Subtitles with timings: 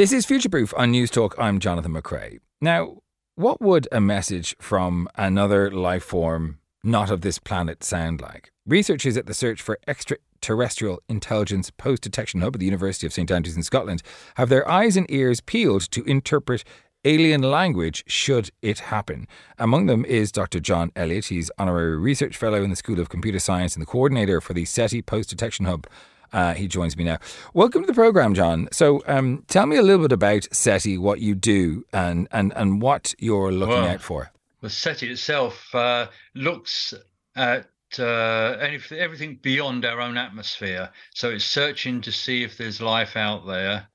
[0.00, 1.34] This is Futureproof on Newstalk.
[1.36, 2.38] I'm Jonathan McCrea.
[2.58, 3.02] Now,
[3.34, 8.50] what would a message from another life form not of this planet sound like?
[8.64, 13.30] Researchers at the Search for Extraterrestrial Intelligence Post Detection Hub at the University of St
[13.30, 14.02] Andrews in Scotland
[14.36, 16.64] have their eyes and ears peeled to interpret
[17.04, 19.28] alien language should it happen.
[19.58, 20.60] Among them is Dr.
[20.60, 21.26] John Elliott.
[21.26, 24.64] He's honorary research fellow in the School of Computer Science and the coordinator for the
[24.64, 25.86] SETI Post Detection Hub.
[26.32, 27.18] Uh, he joins me now.
[27.54, 28.68] Welcome to the program, John.
[28.72, 32.80] So, um, tell me a little bit about SETI, what you do, and and and
[32.80, 34.30] what you're looking well, out for.
[34.60, 36.94] Well, SETI itself uh, looks
[37.36, 38.56] at uh,
[38.90, 40.90] everything beyond our own atmosphere.
[41.14, 43.88] So it's searching to see if there's life out there,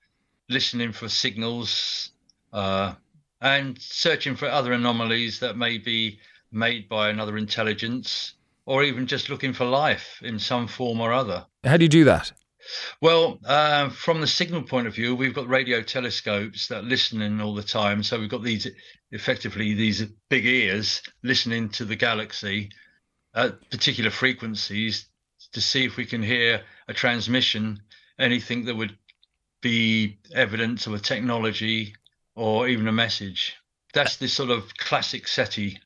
[0.49, 2.11] listening for signals
[2.51, 2.95] uh,
[3.41, 6.19] and searching for other anomalies that may be
[6.51, 8.33] made by another intelligence,
[8.65, 11.45] or even just looking for life in some form or other.
[11.63, 12.31] How do you do that?
[12.99, 17.39] Well, uh, from the signal point of view, we've got radio telescopes that listen in
[17.39, 18.01] all the time.
[18.01, 18.67] So we've got these
[19.11, 22.71] effectively these big ears listening to the galaxy
[23.35, 25.07] at particular frequencies
[25.53, 27.81] to see if we can hear a transmission,
[28.17, 28.97] anything that would
[29.61, 31.95] be evidence of a technology
[32.35, 33.55] or even a message.
[33.93, 35.79] That's the sort of classic SETI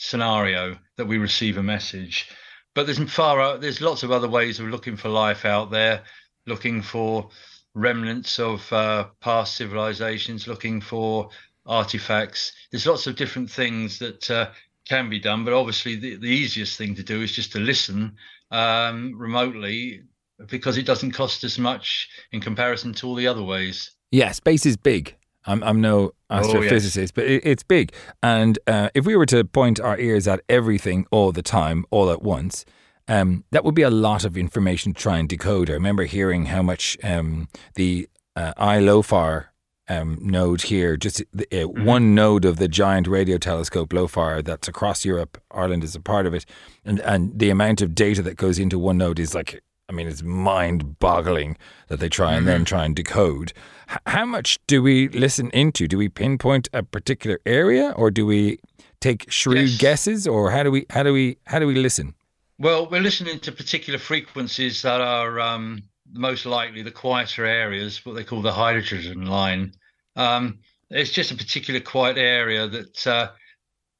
[0.00, 2.30] scenario that we receive a message.
[2.74, 6.02] But there's far out, there's lots of other ways of looking for life out there,
[6.46, 7.28] looking for
[7.74, 11.28] remnants of uh, past civilizations, looking for
[11.66, 12.52] artifacts.
[12.70, 14.50] There's lots of different things that uh,
[14.88, 18.16] can be done, but obviously the, the easiest thing to do is just to listen
[18.50, 20.04] um, remotely
[20.48, 23.90] because it doesn't cost as much in comparison to all the other ways.
[24.10, 25.14] Yeah, space is big.
[25.46, 27.92] I'm, I'm no astrophysicist, oh, but it, it's big.
[28.22, 32.10] And uh, if we were to point our ears at everything all the time, all
[32.10, 32.64] at once,
[33.08, 35.70] um, that would be a lot of information to try and decode.
[35.70, 39.46] I remember hearing how much um, the uh, ILOFAR
[39.88, 41.84] um, node here, just uh, mm-hmm.
[41.84, 45.42] one node of the giant radio telescope LOFAR that's across Europe.
[45.50, 46.46] Ireland is a part of it,
[46.84, 49.60] and and the amount of data that goes into one node is like
[49.90, 51.58] I mean, it's mind boggling
[51.88, 52.46] that they try and mm-hmm.
[52.46, 53.52] then try and decode.
[53.90, 55.88] H- how much do we listen into?
[55.88, 58.60] Do we pinpoint a particular area or do we
[59.00, 59.78] take shrewd yes.
[59.78, 62.14] guesses or how do we how do we how do we listen?
[62.60, 68.14] Well, we're listening to particular frequencies that are um, most likely the quieter areas, what
[68.14, 69.72] they call the hydrogen line.
[70.14, 73.30] Um, it's just a particular quiet area that uh,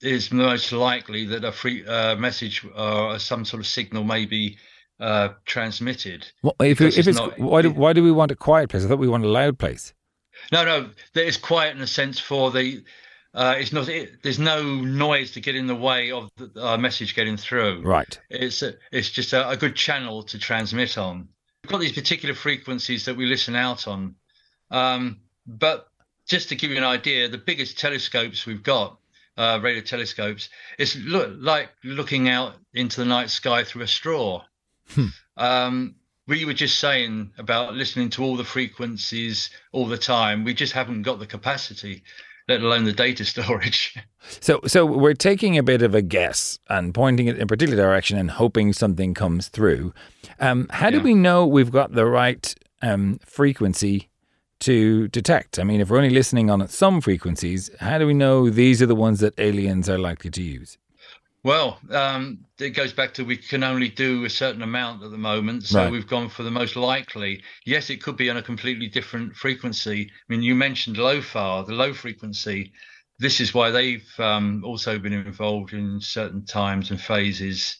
[0.03, 4.57] is most likely that a free uh, message or some sort of signal may be
[5.01, 6.31] uh, transmitted.
[6.43, 8.85] Well, if, if it's, not, why do, why do we want a quiet place?
[8.85, 9.95] I thought we want a loud place.
[10.53, 12.85] No, no, it's quiet in a sense for the.
[13.33, 13.89] Uh, it's not.
[13.89, 17.83] It, there's no noise to get in the way of the uh, message getting through.
[17.83, 18.19] Right.
[18.29, 21.29] It's a, it's just a, a, good channel to transmit on.
[21.63, 24.17] We've got these particular frequencies that we listen out on,
[24.71, 25.89] um, but
[26.27, 28.99] just to give you an idea, the biggest telescopes we've got,
[29.37, 34.43] uh, radio telescopes, it's look like looking out into the night sky through a straw.
[34.95, 35.07] Hmm.
[35.37, 35.95] Um,
[36.31, 40.45] we were just saying about listening to all the frequencies all the time.
[40.45, 42.05] We just haven't got the capacity,
[42.49, 43.97] let alone the data storage.
[44.41, 47.83] So, so we're taking a bit of a guess and pointing it in a particular
[47.83, 49.93] direction and hoping something comes through.
[50.39, 50.99] Um, how yeah.
[50.99, 54.09] do we know we've got the right um, frequency
[54.61, 55.59] to detect?
[55.59, 58.87] I mean, if we're only listening on some frequencies, how do we know these are
[58.87, 60.79] the ones that aliens are likely to use?
[61.43, 65.17] Well, um, it goes back to we can only do a certain amount at the
[65.17, 65.91] moment, so right.
[65.91, 67.43] we've gone for the most likely.
[67.65, 70.03] Yes, it could be on a completely different frequency.
[70.03, 72.73] I mean, you mentioned LOFAR, the low frequency.
[73.19, 77.79] This is why they've um, also been involved in certain times and phases.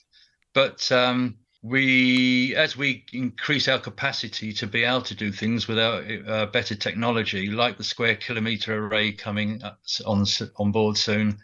[0.55, 5.79] But um, we, as we increase our capacity to be able to do things with
[5.79, 9.63] our uh, better technology, like the square kilometer array coming
[10.07, 10.25] on
[10.57, 11.39] on board soon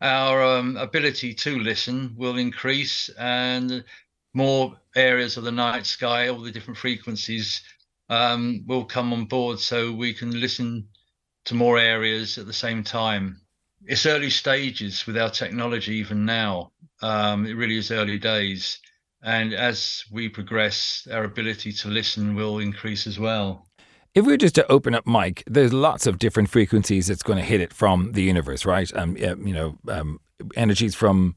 [0.00, 3.84] our um, ability to listen will increase and
[4.34, 7.62] more areas of the night sky, all the different frequencies
[8.08, 10.88] um, will come on board so we can listen
[11.46, 13.40] to more areas at the same time.
[13.84, 16.72] It's early stages with our technology, even now.
[17.02, 18.78] Um, it really is early days.
[19.22, 23.65] And as we progress, our ability to listen will increase as well.
[24.16, 27.36] If we were just to open up mic, there's lots of different frequencies that's going
[27.36, 28.90] to hit it from the universe, right?
[28.96, 30.20] Um, you know, um,
[30.56, 31.34] energies from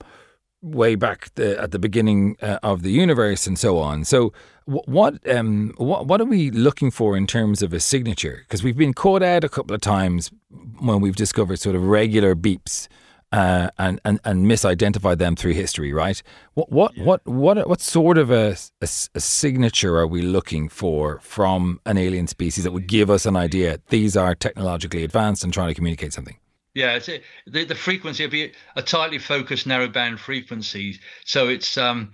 [0.62, 4.06] way back the, at the beginning uh, of the universe and so on.
[4.06, 4.32] So,
[4.66, 8.46] what um, what what are we looking for in terms of a signature?
[8.48, 10.32] Because we've been caught out a couple of times
[10.80, 12.88] when we've discovered sort of regular beeps
[13.32, 16.22] uh, and, and and misidentify them through history, right?
[16.56, 17.04] What what yeah.
[17.04, 21.98] what what what sort of a, a, a, signature are we looking for from an
[21.98, 25.76] alien species that would give us an idea these are technologically advanced and trying to
[25.76, 26.38] communicate something?
[26.74, 27.10] Yeah, it's
[27.46, 32.14] the the frequency will be a tightly focused narrowband frequency, so it's um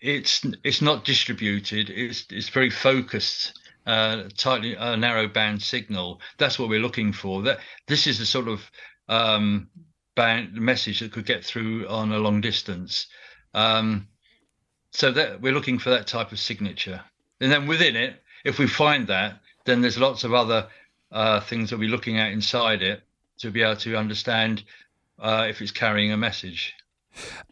[0.00, 1.90] it's it's not distributed.
[1.90, 3.58] It's it's very focused.
[3.86, 6.20] Uh, tightly a uh, narrow band signal.
[6.36, 7.40] That's what we're looking for.
[7.40, 8.70] That this is the sort of
[9.08, 9.70] um,
[10.18, 13.06] band message that could get through on a long distance.
[13.54, 14.08] Um,
[14.90, 17.00] so that we're looking for that type of signature,
[17.40, 20.66] and then within it, if we find that, then there's lots of other
[21.12, 23.02] uh, things that we're looking at inside it
[23.38, 24.64] to be able to understand
[25.20, 26.74] uh, if it's carrying a message.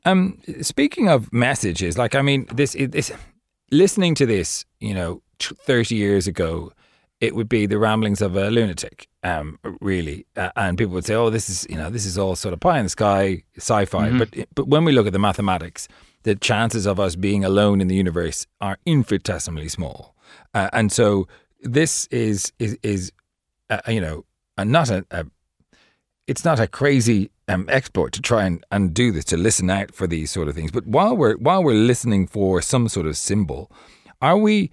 [0.04, 3.12] Um, speaking of messages, like I mean, this, this
[3.70, 6.72] listening to this, you know, thirty years ago,
[7.20, 10.26] it would be the ramblings of a lunatic, um, really.
[10.36, 12.60] Uh, and people would say, "Oh, this is you know, this is all sort of
[12.60, 14.18] pie in the sky sci-fi." Mm-hmm.
[14.18, 15.88] But but when we look at the mathematics,
[16.24, 20.14] the chances of us being alone in the universe are infinitesimally small,
[20.54, 21.26] uh, and so
[21.62, 23.12] this is is is
[23.70, 24.24] uh, you know
[24.58, 25.24] not a, a,
[26.26, 29.94] it's not a crazy um, exploit to try and, and do this to listen out
[29.94, 30.70] for these sort of things.
[30.70, 33.70] But while we're while we're listening for some sort of symbol,
[34.20, 34.70] are we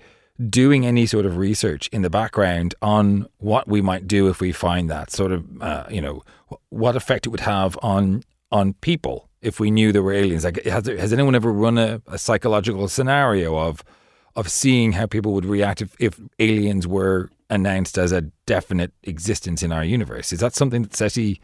[0.49, 4.51] doing any sort of research in the background on what we might do if we
[4.51, 6.23] find that sort of uh, you know
[6.69, 10.43] what effect it would have on on people if we knew there were aliens.
[10.43, 13.83] Like has, has anyone ever run a, a, psychological scenario of
[14.35, 19.61] of seeing how people would react if, if aliens were announced as a definite existence
[19.61, 20.33] in our universe?
[20.33, 21.39] Is that something that SETI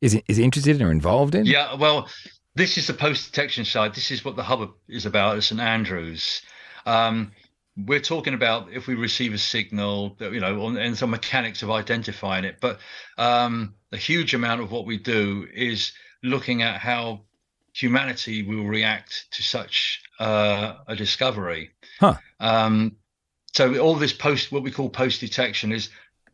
[0.00, 1.44] is is interested in or involved in?
[1.44, 2.08] Yeah well
[2.54, 3.94] this is the post detection side.
[3.94, 5.36] This is what the hub is about.
[5.36, 6.40] At st andrews.
[6.86, 7.32] Um,
[7.76, 12.44] we're talking about if we receive a signal, you know, and some mechanics of identifying
[12.44, 12.56] it.
[12.60, 12.78] But
[13.18, 15.92] um, a huge amount of what we do is
[16.22, 17.22] looking at how
[17.72, 21.70] humanity will react to such uh, a discovery.
[21.98, 22.14] Huh.
[22.38, 22.96] Um,
[23.52, 25.90] so all this post, what we call post detection, is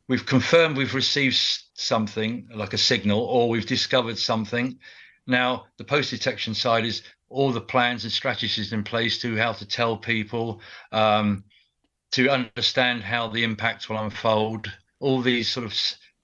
[0.08, 1.36] we've confirmed we've received
[1.74, 4.78] something like a signal, or we've discovered something.
[5.26, 9.52] Now the post detection side is all the plans and strategies in place to how
[9.52, 10.60] to tell people,
[10.92, 11.44] um,
[12.10, 15.72] to understand how the impacts will unfold, all these sort of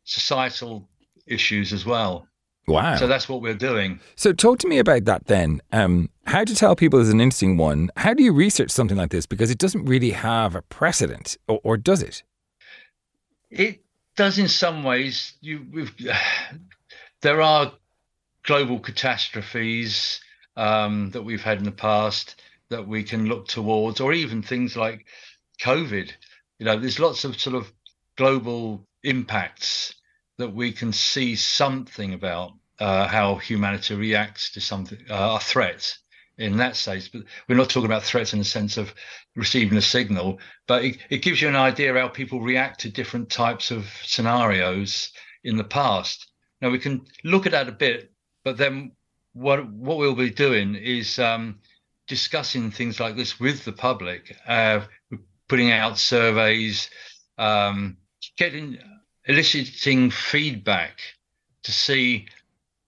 [0.04, 0.88] societal
[1.26, 2.26] issues as well.
[2.66, 2.96] Wow.
[2.96, 4.00] So that's what we're doing.
[4.16, 5.60] So talk to me about that then.
[5.70, 7.90] Um, how to tell people is an interesting one.
[7.96, 9.24] How do you research something like this?
[9.24, 12.24] Because it doesn't really have a precedent, or, or does it?
[13.50, 13.84] It
[14.16, 15.34] does in some ways.
[15.40, 15.86] You,
[17.20, 17.72] there are
[18.42, 20.20] global catastrophes
[20.56, 24.76] um, that we've had in the past that we can look towards, or even things
[24.76, 25.06] like
[25.60, 26.12] COVID.
[26.58, 27.72] You know, there's lots of sort of
[28.16, 29.94] global impacts
[30.38, 35.96] that we can see something about uh, how humanity reacts to something, uh, a threat
[36.38, 37.08] in that sense.
[37.08, 38.94] But we're not talking about threats in the sense of
[39.34, 43.30] receiving a signal, but it, it gives you an idea how people react to different
[43.30, 45.12] types of scenarios
[45.44, 46.30] in the past.
[46.60, 48.12] Now we can look at that a bit,
[48.44, 48.92] but then
[49.36, 51.58] what what we'll be doing is um,
[52.08, 54.80] discussing things like this with the public, uh,
[55.48, 56.88] putting out surveys,
[57.36, 57.98] um,
[58.38, 58.78] getting
[59.26, 61.00] eliciting feedback
[61.64, 62.26] to see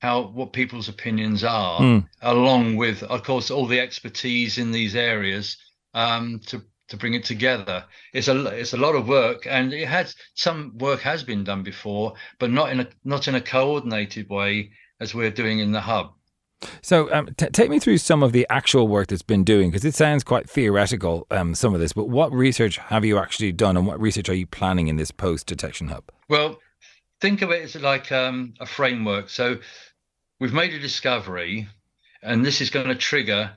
[0.01, 2.09] how what people's opinions are, mm.
[2.23, 5.59] along with, of course, all the expertise in these areas
[5.93, 7.85] um, to to bring it together.
[8.15, 11.63] It's a it's a lot of work, and it has some work has been done
[11.63, 15.83] before, but not in a not in a coordinated way as we're doing in the
[15.83, 16.15] hub.
[16.83, 19.85] So, um, t- take me through some of the actual work that's been doing because
[19.85, 21.93] it sounds quite theoretical, um, some of this.
[21.93, 25.11] But what research have you actually done, and what research are you planning in this
[25.11, 26.05] post detection hub?
[26.29, 26.59] Well,
[27.21, 29.31] think of it as like um, a framework.
[29.31, 29.59] So,
[30.41, 31.69] we've made a discovery,
[32.23, 33.53] and this is going to trigger,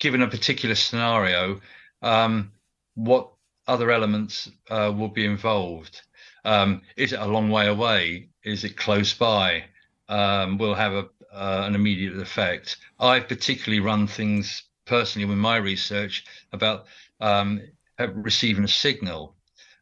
[0.00, 1.60] given a particular scenario,
[2.02, 2.52] um,
[2.94, 3.30] what
[3.66, 6.02] other elements uh, will be involved.
[6.44, 8.28] Um, is it a long way away?
[8.42, 9.64] Is it close by?
[10.08, 12.76] Um, we'll have a uh, an immediate effect.
[12.98, 16.86] I've particularly run things personally with my research about
[17.20, 17.60] um,
[17.98, 19.36] receiving a signal,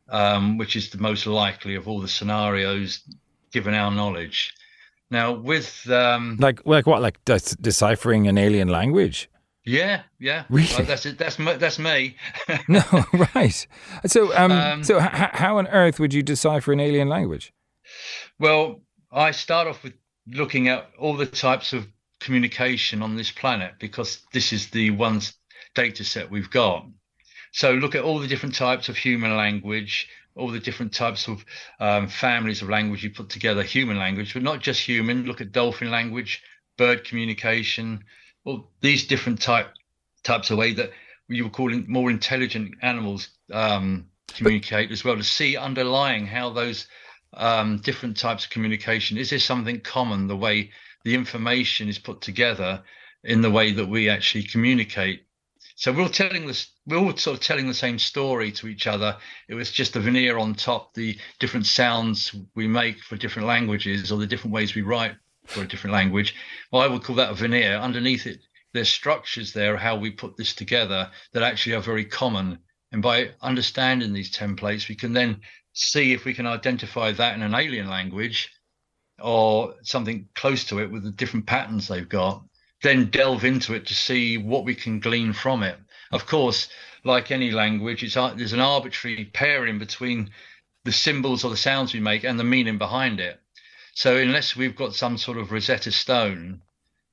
[0.08, 3.02] um, which is the most likely of all the scenarios
[3.52, 4.54] given our knowledge.
[5.10, 9.30] Now, with um, like like what, like de- deciphering an alien language?
[9.64, 10.44] Yeah, yeah.
[10.48, 10.68] Really?
[10.78, 11.18] Oh, that's it.
[11.18, 12.16] That's that's me.
[12.68, 12.82] no,
[13.34, 13.66] right.
[14.06, 17.52] So, um, um so h- how on earth would you decipher an alien language?
[18.38, 19.94] Well, I start off with
[20.32, 21.86] looking at all the types of
[22.20, 25.20] communication on this planet because this is the one
[25.74, 26.86] data set we've got.
[27.52, 31.44] So look at all the different types of human language, all the different types of
[31.80, 35.24] um, families of language you put together, human language, but not just human.
[35.24, 36.42] Look at dolphin language,
[36.76, 38.04] bird communication,
[38.44, 39.72] all these different type
[40.24, 40.90] types of way that
[41.28, 46.86] you were calling more intelligent animals um, communicate as well to see underlying how those
[47.34, 49.18] um, different types of communication?
[49.18, 50.70] Is there something common the way
[51.04, 52.82] the information is put together
[53.24, 55.22] in the way that we actually communicate?
[55.78, 58.88] So we're all telling this we're all sort of telling the same story to each
[58.88, 59.16] other.
[59.46, 64.10] It was just a veneer on top the different sounds we make for different languages
[64.10, 65.14] or the different ways we write
[65.46, 66.34] for a different language.
[66.72, 67.76] Well i would call that a veneer.
[67.76, 68.40] Underneath it
[68.72, 72.58] there's structures there how we put this together that actually are very common.
[72.90, 75.42] And by understanding these templates we can then
[75.78, 78.50] see if we can identify that in an alien language
[79.20, 82.42] or something close to it with the different patterns they've got
[82.82, 85.78] then delve into it to see what we can glean from it.
[86.12, 86.68] Of course
[87.04, 90.30] like any language it's uh, there's an arbitrary pairing between
[90.84, 93.40] the symbols or the sounds we make and the meaning behind it.
[93.94, 96.62] So unless we've got some sort of rosetta stone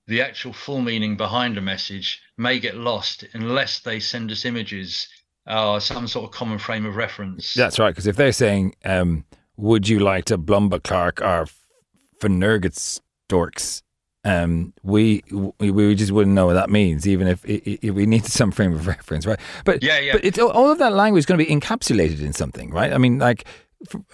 [0.07, 5.07] the actual full meaning behind a message may get lost unless they send us images
[5.47, 7.53] or some sort of common frame of reference.
[7.53, 9.25] That's right, because if they're saying, um,
[9.57, 11.47] "Would you like to Blumba Clark or
[12.21, 13.81] Fnurgit Storks?"
[14.23, 18.31] Um, we, we we just wouldn't know what that means, even if, if we needed
[18.31, 19.39] some frame of reference, right?
[19.65, 20.13] But yeah, yeah.
[20.13, 22.91] But it's all of that language is going to be encapsulated in something, right?
[22.91, 23.45] I mean, like,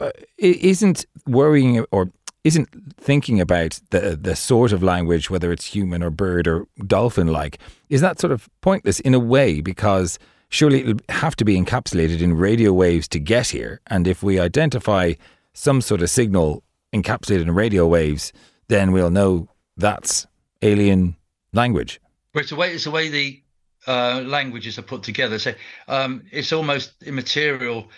[0.02, 2.12] uh, it isn't worrying or
[2.44, 2.68] isn't
[3.00, 7.60] thinking about the the sort of language, whether it's human or bird or dolphin like,
[7.90, 10.20] is that sort of pointless in a way because
[10.52, 13.82] surely it'll have to be encapsulated in radio waves to get here.
[13.88, 15.14] And if we identify
[15.54, 18.32] some sort of signal encapsulated in radio waves,
[18.68, 20.28] then we'll know that's
[20.62, 21.16] alien
[21.54, 22.00] language.
[22.34, 23.42] But it's the way it's the way the
[23.88, 25.40] uh, languages are put together.
[25.40, 25.54] So
[25.88, 27.90] um, it's almost immaterial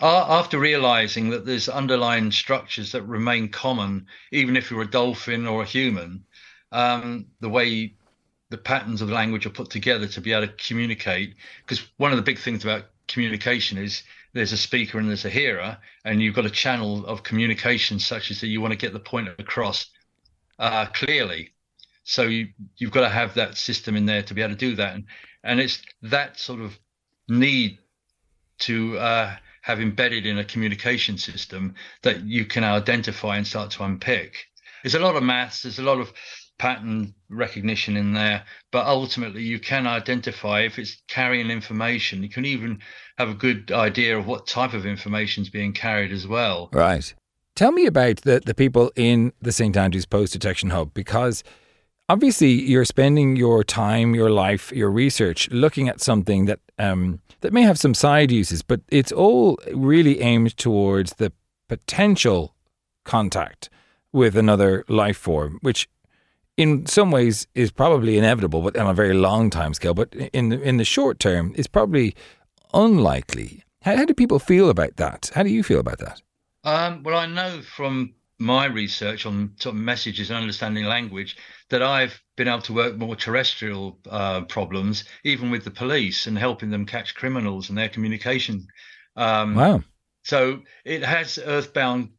[0.00, 5.62] after realizing that there's underlying structures that remain common, even if you're a dolphin or
[5.62, 6.24] a human,
[6.72, 7.94] um, the way
[8.50, 11.34] the patterns of language are put together to be able to communicate.
[11.62, 14.02] Because one of the big things about communication is
[14.32, 18.30] there's a speaker and there's a hearer, and you've got a channel of communication such
[18.30, 19.86] as that you want to get the point across
[20.58, 21.52] uh, clearly.
[22.04, 24.76] So you, you've got to have that system in there to be able to do
[24.76, 24.94] that.
[24.94, 25.04] And,
[25.44, 26.78] and it's that sort of
[27.28, 27.78] need
[28.60, 33.84] to uh, have embedded in a communication system that you can identify and start to
[33.84, 34.46] unpick.
[34.82, 36.12] There's a lot of maths, there's a lot of
[36.60, 42.22] pattern recognition in there, but ultimately you can identify if it's carrying information.
[42.22, 42.80] You can even
[43.16, 46.68] have a good idea of what type of information is being carried as well.
[46.74, 47.14] Right.
[47.56, 49.74] Tell me about the, the people in the St.
[49.74, 51.42] Andrews Post Detection Hub because
[52.10, 57.54] obviously you're spending your time, your life, your research looking at something that um, that
[57.54, 61.32] may have some side uses, but it's all really aimed towards the
[61.70, 62.54] potential
[63.06, 63.70] contact
[64.12, 65.88] with another life form, which
[66.60, 69.94] in some ways is probably inevitable, but on a very long time scale.
[69.94, 72.14] But in the, in the short term, is probably
[72.74, 73.64] unlikely.
[73.80, 75.30] How, how, do people feel about that?
[75.34, 76.20] How do you feel about that?
[76.64, 81.38] Um, well, I know from my research on sort of messages and understanding language
[81.70, 86.36] that I've been able to work more terrestrial uh, problems, even with the police and
[86.36, 88.66] helping them catch criminals and their communication.
[89.16, 89.82] Um, wow.
[90.24, 92.10] So it has earthbound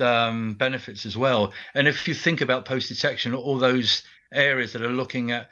[0.00, 1.52] um, benefits as well.
[1.74, 4.02] And if you think about post detection, all those
[4.32, 5.48] areas that are looking at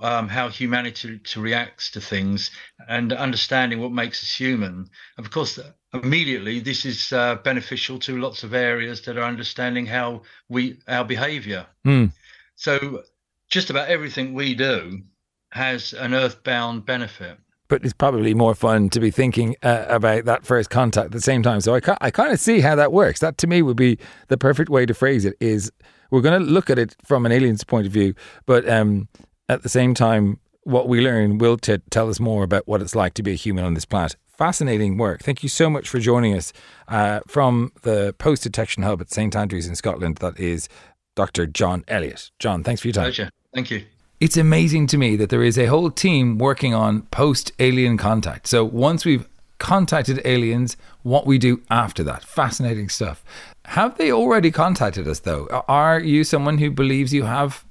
[0.00, 2.50] um, how humanity to reacts to things
[2.88, 4.88] and understanding what makes us human.
[5.16, 5.58] Of course,
[5.94, 11.04] immediately this is uh, beneficial to lots of areas that are understanding how we our
[11.04, 11.66] behavior.
[11.86, 12.12] Mm.
[12.56, 13.04] So
[13.48, 15.02] just about everything we do
[15.50, 17.38] has an earthbound benefit.
[17.68, 21.20] But it's probably more fun to be thinking uh, about that first contact at the
[21.20, 21.60] same time.
[21.60, 23.20] So I, ca- I kind of see how that works.
[23.20, 23.98] That to me would be
[24.28, 25.36] the perfect way to phrase it.
[25.38, 25.70] Is
[26.10, 28.14] we're going to look at it from an alien's point of view,
[28.46, 29.08] but um,
[29.48, 32.94] at the same time, what we learn will t- tell us more about what it's
[32.94, 34.16] like to be a human on this planet.
[34.26, 35.22] Fascinating work.
[35.22, 36.52] Thank you so much for joining us
[36.88, 40.16] uh, from the Post Detection Hub at St Andrews in Scotland.
[40.18, 40.68] That is
[41.16, 41.46] Dr.
[41.46, 42.30] John Elliott.
[42.38, 43.04] John, thanks for your time.
[43.04, 43.30] Pleasure.
[43.54, 43.84] Thank you.
[44.20, 48.48] It's amazing to me that there is a whole team working on post alien contact.
[48.48, 52.24] So once we've contacted aliens, what we do after that.
[52.24, 53.24] Fascinating stuff.
[53.66, 55.46] Have they already contacted us though?
[55.68, 57.64] Are you someone who believes you have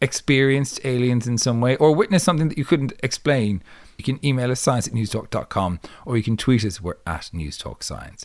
[0.00, 3.62] experienced aliens in some way or witnessed something that you couldn't explain,
[3.96, 6.80] you can email us science at newstalk.com or you can tweet us.
[6.80, 8.24] We're at newstalkscience.